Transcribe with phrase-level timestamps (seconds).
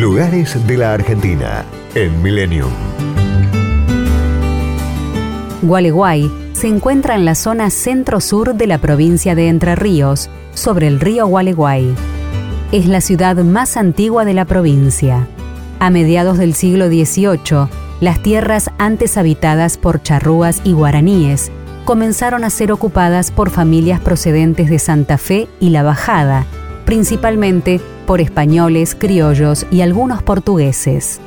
[0.00, 1.64] Lugares de la Argentina
[1.96, 2.70] en Millennium.
[5.62, 11.00] Gualeguay se encuentra en la zona centro-sur de la provincia de Entre Ríos, sobre el
[11.00, 11.96] río Gualeguay.
[12.70, 15.26] Es la ciudad más antigua de la provincia.
[15.80, 17.66] A mediados del siglo XVIII,
[18.00, 21.50] las tierras antes habitadas por charrúas y guaraníes
[21.84, 26.46] comenzaron a ser ocupadas por familias procedentes de Santa Fe y La Bajada,
[26.84, 31.20] principalmente por españoles, criollos y algunos portugueses.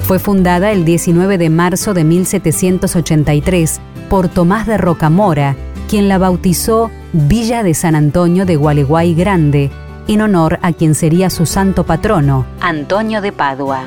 [0.00, 5.56] Fue fundada el 19 de marzo de 1783 por Tomás de Rocamora,
[5.90, 9.70] quien la bautizó Villa de San Antonio de Gualeguay Grande,
[10.08, 13.82] en honor a quien sería su santo patrono, Antonio de Padua.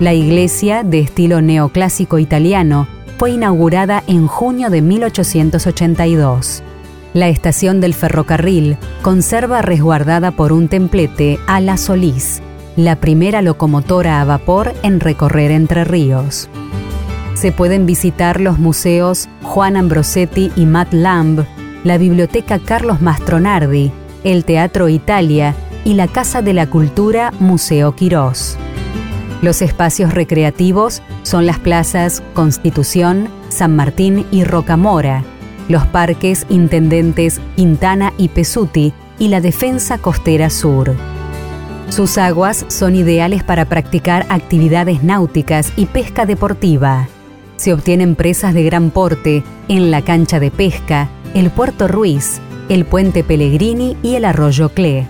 [0.00, 6.62] La iglesia, de estilo neoclásico italiano, fue inaugurada en junio de 1882.
[7.14, 12.42] La estación del ferrocarril conserva resguardada por un templete a la Solís,
[12.76, 16.50] la primera locomotora a vapor en recorrer Entre Ríos.
[17.34, 21.44] Se pueden visitar los museos Juan Ambrosetti y Matt Lamb,
[21.82, 23.90] la biblioteca Carlos Mastronardi,
[24.24, 28.58] el Teatro Italia y la Casa de la Cultura Museo Quirós.
[29.40, 35.22] Los espacios recreativos son las plazas Constitución, San Martín y Rocamora,
[35.68, 40.94] los parques Intendentes Quintana y Pesuti y la Defensa Costera Sur.
[41.90, 47.08] Sus aguas son ideales para practicar actividades náuticas y pesca deportiva.
[47.56, 52.84] Se obtienen presas de gran porte en la cancha de pesca, el Puerto Ruiz, el
[52.84, 55.06] Puente Pellegrini y el Arroyo Cle.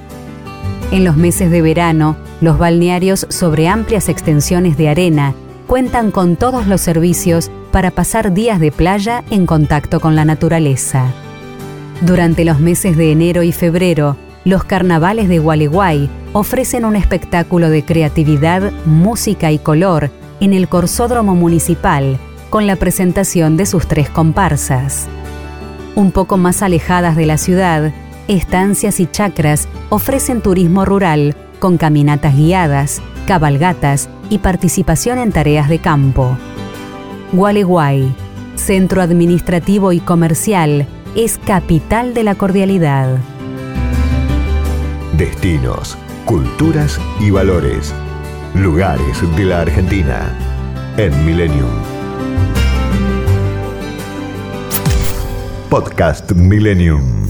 [0.91, 5.35] En los meses de verano, los balnearios sobre amplias extensiones de arena
[5.69, 11.13] cuentan con todos los servicios para pasar días de playa en contacto con la naturaleza.
[12.01, 14.17] Durante los meses de enero y febrero,
[14.47, 20.11] los carnavales de Gualeguay ofrecen un espectáculo de creatividad, música y color
[20.41, 25.07] en el Corsódromo Municipal, con la presentación de sus tres comparsas.
[25.95, 27.93] Un poco más alejadas de la ciudad,
[28.27, 35.81] estancias y chacras ofrecen turismo rural con caminatas guiadas, cabalgatas y participación en tareas de
[35.81, 36.39] campo.
[37.33, 38.11] Gualeguay,
[38.57, 43.19] centro administrativo y comercial, es capital de la cordialidad.
[45.19, 47.93] Destinos, culturas y valores.
[48.55, 50.35] Lugares de la Argentina
[50.97, 51.69] en Millennium.
[55.69, 57.29] Podcast Millennium.